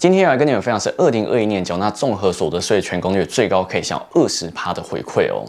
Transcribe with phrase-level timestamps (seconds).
[0.00, 5.44] 今天要来跟你们分享是二零二一年缴纳综合所得税全攻略，最高可以享二十趴的回馈哦。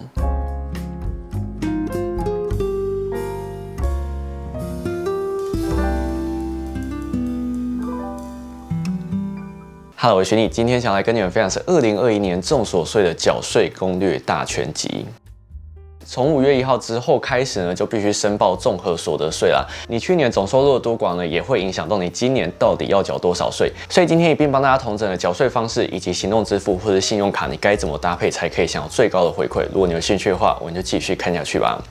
[9.95, 15.05] Hello，我是徐今天想来跟你们分享是二零二一年重所得税的缴税攻略大全集。
[16.13, 19.65] 从五月一号之后开始呢，就必须申报综合所得税啦。
[19.87, 23.71] 你去年总收入的多寡呢，也会影响到你今年到底要缴多少税。
[23.89, 29.65] 所以今天一并帮大家统整了缴税方式以及行动支付或者信用卡，你该怎么搭配才可以享有最高的回馈。
[29.71, 31.81] 如果你有兴趣的话，我们就继续看下去吧。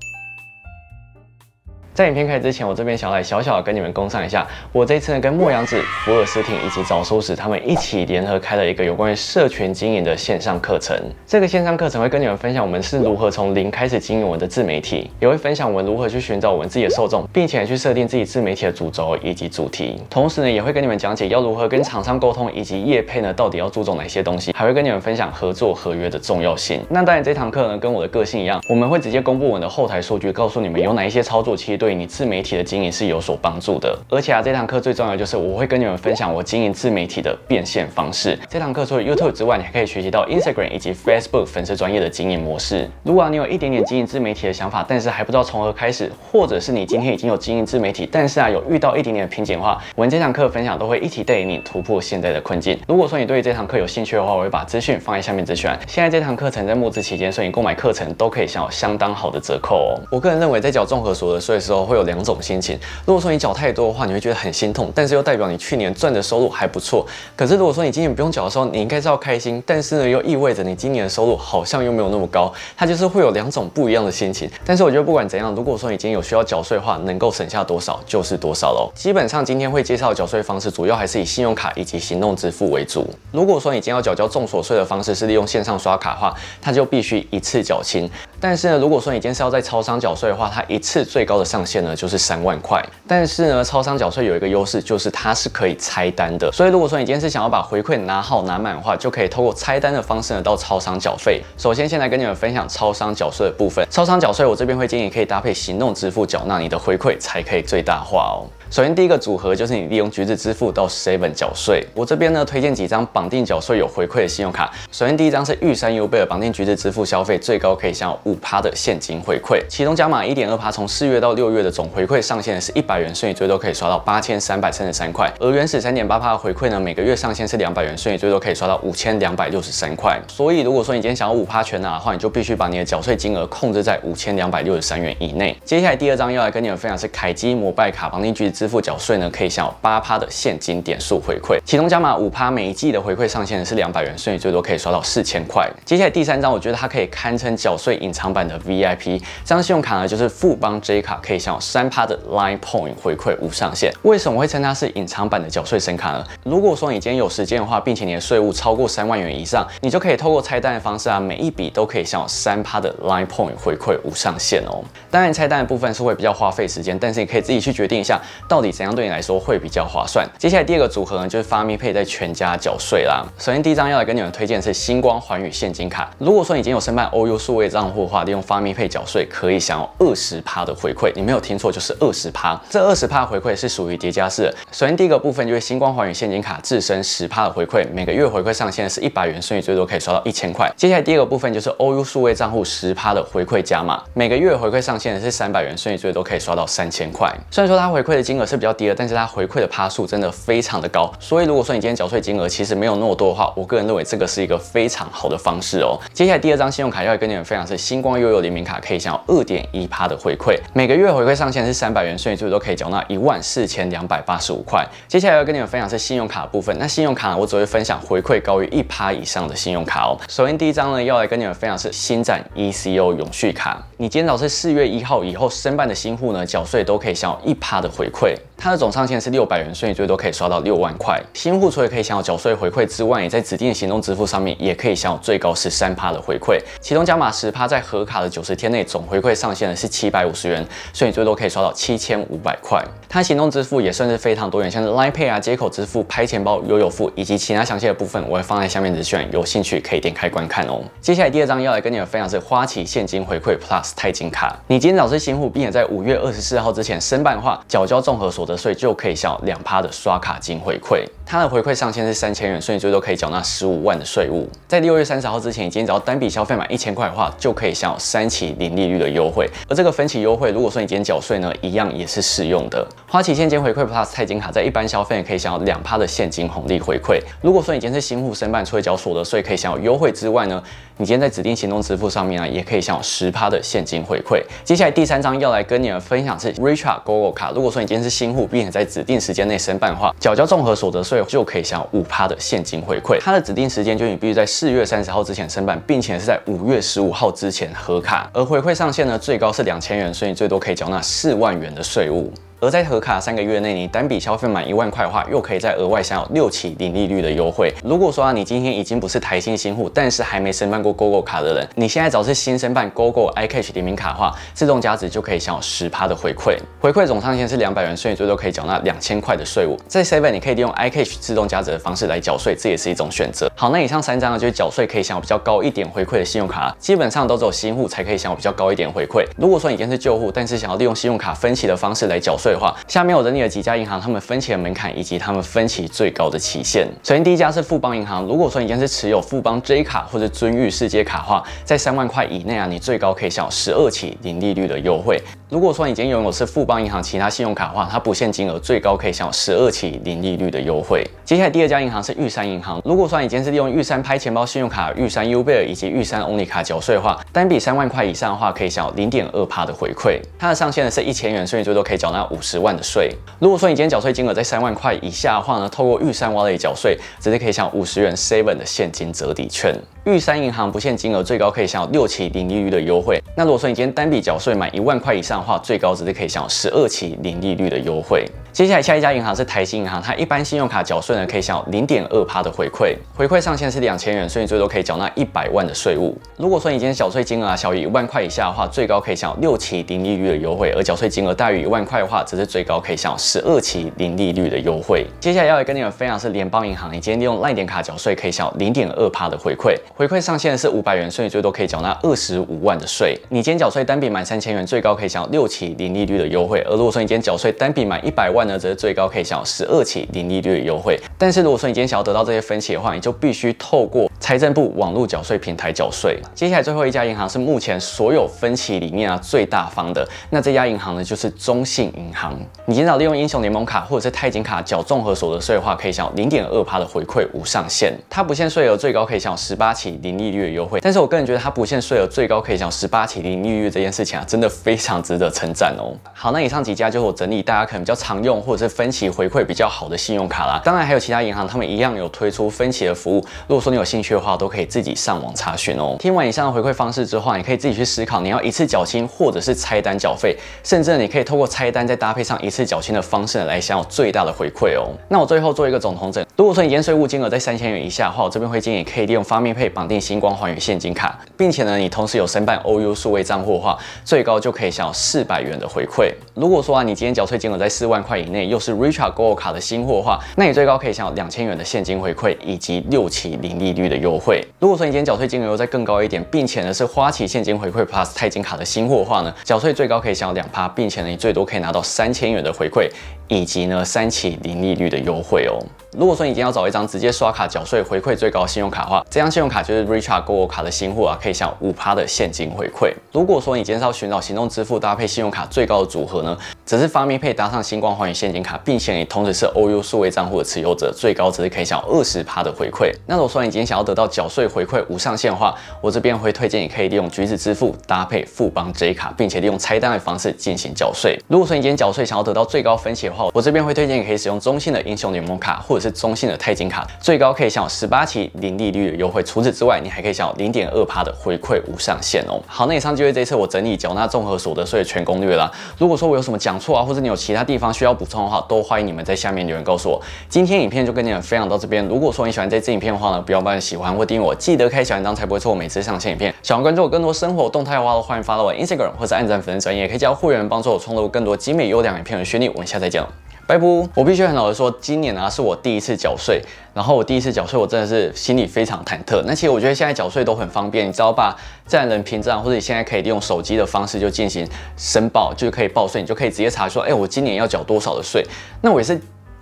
[2.00, 10.98] 在影片开始之前，我这边想来小小的跟你们公上一下，我这次呢跟莫阳子、福尔斯汀以及早收时他们一起联合开了一个有关于社群经营的线上课程。
[11.26, 20.00] 这个线上课程会跟你们分享我们是如何从零开始经营我们的自媒体，也会分享我们如何去寻找我们自己的受众，并且去设定自己自媒体的主轴以及主题。
[20.08, 26.80] 同时呢，也会跟你们讲解要如何跟厂商沟通，以及业配呢到底要注重哪些东西，还会跟你们分享合作合约的重要性。
[26.88, 32.60] 那当然，这堂课呢跟我的个性一样，我们会直接公布我们的后台数据，告诉你们有哪一些操作其实对对你自媒体的。
[32.70, 38.38] 经营是有所帮助的，而且啊，这堂课最重要就是我会跟你们分享我经营自媒体的变现方式。
[38.48, 42.88] 这堂课除了 YouTube 之外，你还可以学习到 Instagram 以及 Facebook 粉丝专业的经营模式。
[43.02, 52.78] 如果你有一点点经营自媒体的想法，但是还不知道从何开始，或者是你今天已经有经营自媒体，但是啊有遇到一点点的瓶颈的话，我们这堂课分享都会一起带领你突破现在的困境。
[52.86, 55.76] 如果说你对于这堂课有兴趣的话，我会把资讯放在下面资讯栏。
[55.88, 60.00] 现在这堂课程在募资期间，所以你购买课程都可以享有相当好的折扣哦。
[60.08, 62.78] 我个人认为，在缴综合所得税时时候，会有两种心情。
[63.06, 67.06] 如果说你缴太多的话，你会觉得很心痛，但是又代表你去年赚的收入还不错。
[67.36, 74.50] 可是如果说你今年不用缴的时候，你应该是要开心，但是呢，又意味着你今年的收入好像又没有那么高，它就是会有两种不一样的心情。
[74.64, 78.90] 但是我觉得不管怎样，如果说你今天有需要缴税的话，能够省下多少就是多少喽。
[78.94, 83.08] 基本上今天会介绍缴税方式，主要还是以信用卡以及行动支付为主。
[83.32, 88.08] 如果说你今天要缴交重所税的方式是利用线上刷卡的话，它就必须一次缴清。
[88.40, 92.82] 但是呢，如果说你今天是要在超商缴税的话，它一次最高的上上限呢就是三万块。
[93.06, 96.50] 但是呢，超商缴税有一个优势，就是它是可以拆单的。
[96.50, 101.42] 所以如果说你今天是想要把回馈拿好拿满的话，就可以透过拆单的方式呢到超商缴费。
[101.58, 103.86] 首先，先来跟你们分享超商缴税的部分。
[103.90, 108.48] 超商缴税，我这边会建议可以搭配行动支付缴纳，你的回馈才可以最大化哦。
[108.70, 111.84] 首先，第一个组合就是你利用橘子支付到 Seven 缴税。
[111.92, 114.72] 我这边呢推荐几张绑定缴税有回馈的信用卡。
[114.92, 125.28] 首先，第一张是玉山优贝尔绑定橘子支付消费，最高可以享有五趴的现金回馈，其中加码一点二趴，从四月到六月的总回馈上限是一百元，所以最多可以刷到八千三百三十三块。
[125.40, 130.16] 而原始三点八趴的回馈呢，每个月上限是两百元，所以最多可以刷到五千两百六十三块。
[130.28, 135.56] 所以如果说你今天想要五趴全拿的话，你就必须把你的缴税金额控制在五千两百六十三元以内。
[135.64, 139.30] 接下来第二张要来跟你们分享是凯基摩拜卡绑定橘子支付缴税呢。
[139.30, 145.66] 可以享有八趴的现金点数回馈，其中加码五趴，每一季的回馈上限是两百元，所以最多可以刷到四千块。
[145.86, 153.90] 接下来第三张，我觉得它可以堪称缴税隐藏版的 VIP，这张信用卡呢就是富邦 J 卡，可以享有三趴的 Line Point 回馈无上限。
[154.02, 156.26] 为什么会称它是隐藏版的缴税神卡呢？
[156.44, 164.82] 如果说你今天有时间的话，并且你的税务超过三万元以上，你就可以透过拆单的方式啊，每一笔都可以享有三趴的 Line Point 回馈无上限哦。
[165.10, 169.30] 当然拆单的部分是会比较花费时间，但是你可以自己去决定一下，到底怎样对你来说。
[169.38, 170.28] 会比较划算。
[170.36, 173.24] 接下来第二个组合呢，就是发咪配在全家缴税啦。
[173.38, 176.10] 首先第一张要来跟你们推荐是星光环宇现金卡。
[176.18, 181.12] 如果说你已经有申办 OU 数位账户的话，利用发咪配缴税可以享有二十趴的回馈。
[181.14, 182.60] 你没有听错，就是二十趴。
[182.68, 184.54] 这二十趴回馈是属于叠加式的。
[184.72, 190.68] 首先第一个部分就是星光环宇现金卡自身十趴的回馈，每个月回馈上限是一百元，所以最多可以刷到一千块。
[190.76, 197.32] 接下来第二个部分就是 OU 数位账户十趴的回馈加码，每个月回馈上限是三百元，所以最多可以刷到三千块。
[197.50, 205.98] 虽然说它回馈的金是比较低的，但是它回馈的趴数真的非常的高，所以如果说你今天缴税金额其实没有那么多的话，我个人认为这个是一个非常好的方式哦。
[206.12, 214.86] 接下来第二张信用卡要来跟你们分享是星光悠悠联名卡，可以享有二点一趴的回馈，每个月回馈上限是三百元，所以最多可以缴纳一万四千两百八十五块。
[215.08, 220.16] 接下来要跟你们分享是信用卡的部分，那信用卡呢，我只会分享回馈高于一趴以上的信用卡哦。
[220.28, 228.29] 首先第一张呢要来跟你们分享是新展 ECO 永续卡，你今天早是四月一号以后申办的新户呢，缴税都可以享有一趴的回馈。
[228.36, 231.18] 会它的总上限是六百元，所以你最多可以刷到六万块。
[231.32, 236.58] 新户除了可以享有缴税回馈之外，也在指定的行动支付上面也可以享有最高十三趴的回馈。
[236.78, 240.62] 其中加码十趴，在合卡的九十天内总回馈上限呢是七百五十元，
[240.92, 242.84] 所以你最多可以刷到七千五百块。
[243.08, 250.82] 它行动支付也算是非常多元，像是 Line Pay 啊、接口支付、拍钱包、悠游付以及其他详细的部分，我会放在下面资讯，有兴趣可以点开观看哦。
[251.00, 254.54] 接下来第二张要来跟你们分享是花旗现金回馈 Plus 钛金卡。
[254.66, 258.49] 你今天早是新户，并且在五月二十四号之前申办的话，缴交综合所得。
[258.50, 261.04] 得税就可以享两趴的刷卡金回馈。
[261.24, 264.48] 它的回馈上限是三千元，所以最多可以缴纳十五万的税务。
[264.66, 269.48] 在六月三十号之前，你今天只要单笔消费满一千块的话，就可以享有三期零利率的优惠。
[269.68, 272.84] 而这个分期优惠，如果说你今天缴税呢，一样也是适用的。
[273.06, 277.20] 花旗现金回馈 Plus 钛金卡在一般消费可以享有两趴的现金红利回馈。
[277.40, 280.60] 如果说你今天是新户申办，除了缴所得税可以享有优惠之外呢，
[280.96, 284.42] 你今天在指定行动支付上面啊，也可以享有十趴的现金回馈。
[284.64, 287.52] 接下来第三张要来跟你们分享是 Richard GoGo 卡。
[287.52, 293.18] 如果说你今天是新户，并且在指定时间内申办的话，缴交综合所得税就可以享有五趴的现金回馈。
[293.20, 298.30] 它的指定时间就你必须在四月三十号之前申办，并且是在五月十五号之前核卡。
[298.32, 302.32] 而回馈上限呢，最高是两千元，所以你最多可以缴纳四万元的税务。
[302.60, 307.72] 而在核卡三个月内，你单笔消费满一万块的话，又可以再额外享有六期零利率的优惠。
[307.82, 316.58] 如果说啊，你今天已经不是台新新户，但是还没申办过 GoGo 卡的人，你现在只要是新申办 GoGo iCash 联名卡的话，自动加值就可以享有十趴的回馈。
[316.78, 319.74] 回馈总上限是两百元，所以最多可以缴纳两千块的税务。
[319.88, 323.50] 在 Seven 你可以利用 iCash 自动加值的方式来缴税，这也是一种选择。
[323.56, 329.24] 好，那以上三张呢，就是缴税可以享有比较高一点回馈的信用卡，基本上都只有新户才可以享有比较高一点回馈。
[329.38, 336.86] 如果说你今天是旧户，但是想要利用信用卡分期的方式来缴税的话，下面我整理了几家银行，他们分期的门槛以及他们分期最高的期限。
[337.02, 338.24] 首先，第一家是富邦银行。
[338.24, 345.20] 如果说你今天是持有富邦 J 卡或者尊誉世界卡的话，在三万块以内啊，你最高可以享有十二期零利率的优惠。
[345.48, 351.04] 如果说你今天拥有是富邦银行其他信用卡的话，它不限金额，最高可以享有十二期零利率的优惠。
[351.24, 352.80] 接下来第二家银行是玉山银行。
[352.84, 360.20] 如果说你今天是利用玉山拍钱包信用卡、玉山 U 贝尔以及玉山 Only 卡缴税的话，单笔三万块以上的话，可以享有零点二趴的回馈。
[360.38, 363.14] 它的上限呢是一千元，所以最多可以缴纳五五十万的税。
[363.38, 369.76] 如果说你今天缴税金额在三万块以下的话呢，透过玉山挖类缴税，直接可以享五十元 Seven 的现金折抵券。
[370.04, 373.22] 玉山银行不限金额，最高可以享有六期零利率的优惠。
[373.36, 378.24] 那如果说你今天单笔缴税满一万块以上的话，最高直接可以享有十二期零利率的优惠。
[378.50, 386.16] 接下来下一家银行是台新银行，它一般信用卡缴税呢可以享有零点二趴的回馈，回馈上限是两千元，所以最多可以缴纳一百万的税务。
[386.38, 395.06] 如果说你今天缴税金额小于一万块以下的话，最高可以享有六期零利率的优惠；而缴税金额大于一万块的话，则是最高可以享有十二期零利率的优惠。
[395.20, 403.14] 接下来要来跟你们分享是联邦银行，你今天利用赖点卡缴税可以享有零点二趴的回馈，回馈上限是五百元，所以最多可以缴纳二十五万的税。
[403.28, 410.98] 你今天缴税单笔满三千元，最高可以享有六期零利率的优惠；而如果说你今天缴税单笔满一百万呢，则是最高可以享有十二期零利率的优惠。
[411.18, 416.20] 但是如果说你今天想要得到这些分期的话，你就必须透过财政部网络缴税平台缴税。
[416.34, 422.38] 接下来最后一家银行是目前所有分期里面啊最大方的，那这家银行呢就是中信银行。
[422.66, 427.92] 你今早利用英雄联盟卡或者是钛金卡缴综合所得税的话，可以享有零点二趴的回馈无上限。
[428.08, 430.78] 它不限税额，最高可以享有十八期零利率的优惠。
[430.82, 435.96] 但是我个人觉得它不限税额，最高可以享有十八期零利率这件事情啊，真的非常值得称赞哦。
[436.12, 440.60] 好，那以上几家就是我整理大家可能比较常用或者是分期回馈比较好的信用卡啦。
[440.62, 443.24] 当然还有其他银行，他们一样有推出分期的服务。
[443.48, 445.96] 如果说你有兴趣的话，都可以自己上网查询哦。
[445.98, 454.88] 听完以上的回馈方式之后，你可以自己去思考，你要一次缴清，或者是拆单缴费，甚至你可以透过拆单再搭配上一次缴清的方式来享有最大的回馈哦。
[455.08, 466.12] 那我最后做一个总统整，如果说你验税务金额在三千元以下的话，我这边会建议可以利用发面配绑定星光还原现金卡，并且呢，你同时有申办 OU 数位账户的话，最高就可以享有四百元的回馈。
[466.34, 474.44] 如果说啊，你今天缴税金额在四万块以内，又是 Richard Gold 卡的新货的话，那你最高可以享有两千元的现金回馈以及六期零利率的优惠。
[474.58, 482.88] 如果说你今天缴税金额又再更高一点，并且呢是花旗现金回馈 Plus 钛金卡的新货的话呢，缴税最高可以享有两趴，并且呢你最多可以拿到三千元的回馈
[483.28, 485.60] 以及呢三期零利率的优惠哦。
[485.96, 492.92] 如果说你今天要找一张直接刷卡缴税回馈最高信用卡的话，这张信用卡就是 Richard Gold 卡的新货啊，可以享五趴的现金回馈。
[493.10, 502.92] 如果说你今天是要寻找行动支付搭配信用卡最高的组合呢，只是方便配搭上星光环宇现金卡，并且你同时是 OU 数位账户的持有者，最高只是可以享二十趴的回馈。
[503.06, 511.18] 那如果说你今天想要得到缴税回馈无上限的话，我这边会推荐你可以利用橘子支付搭配富邦 J 卡，并且利用拆单的方式进行缴税。
[511.26, 519.22] 如果说你今天缴税想要得到最高分期的话，我这边会推荐你可以使用中信的英雄联盟卡或是中信的钛金卡，最高可以享有十八期零利率的优惠。
[519.22, 522.40] 除此之外，你还可以享有零点二趴的回馈无上限哦。
[522.46, 525.50] 好，那以上就是这次我整理缴纳综合所得税全攻略啦。
[525.78, 530.00] 如果说我有什么讲错啊，或者你有其他地方需要补充的话，都欢迎你们在下面留言告诉我。
[530.28, 531.84] 今天影片就跟你们分享到这边。
[531.86, 536.34] 如果说你喜欢这支影片的话呢，不要忘记喜欢或订阅我，记得开小铃铛才不会错过每次上线影片。
[536.42, 542.48] 想要关注我更多生活动态的话，欢迎发到我 Instagram 或者按赞粉丝专页，也可以加入会员帮助我创作更多精美优良影片的学历。
[542.48, 543.08] 我们下次再见了。
[543.50, 546.40] 拜不，我必须很老实说，今年啊是我第一次缴税，
[546.72, 549.20] 然后我第一次缴税，我真的是心里非常忐忑。
[549.26, 558.24] 那其实我觉得现在缴税都很方便，你只要把自然人凭证，或者你现在可以利用手机的方式就进行申报，就可以报税，你就可以直接查说，哎，我今年要缴多少的税。
[558.62, 559.00] 那我也是。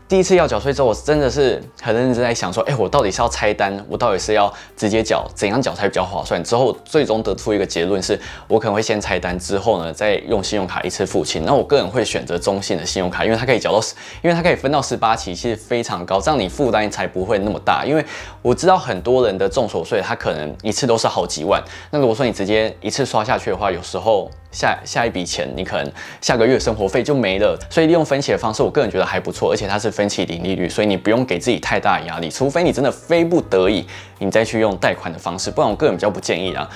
[0.09, 6.43] 第一次要缴税之后，我真的是很认真在想说，哎，我到底是要拆单，我到底是要直接缴，怎样缴才比较划算？
[6.43, 11.45] 之后最终得出一个结论是，我可能会先拆单，之后呢再用信用卡一次付清。
[11.45, 13.79] 那我个人会选择中信的信用卡，因为它可以缴到，
[14.25, 17.85] 因为它可以分到十八期，其实非常高，这样你负担才不会那么大。
[17.85, 18.03] 因为
[18.41, 21.63] 我知道很多人的重所税，他可能一次都是好几万。
[21.91, 24.31] 那如果说你直接一次刷下去的话，有时候。
[24.51, 33.87] 下下一笔钱，你可能下个月生活费就没了，所以利用分期的方式，我个人觉得还不错，而且它是分期零利率，所以你不用给自己太大压力，除非你真的非不得已，
[34.19, 36.69] 你再去用贷款的方式，不然我个人比较不建议啊。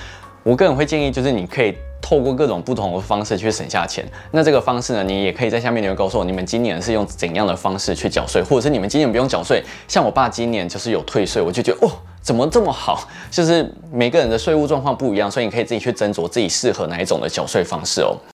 [0.43, 4.05] 我个人会建议就是你可以透过各种不同的方式去省下钱。
[4.31, 11.91] 那这个方式呢，你也可以在下面留言告诉我，你们今年是用怎样的方式去缴税，或者是你们今年不用缴税，像我爸今年就是有退税，我就觉得哦。
[12.23, 13.07] 怎么这么好？
[13.29, 18.15] 就是每个人的税务状况不一样，所以你可以自己去斟酌自己适合哪一种的缴税方式哦。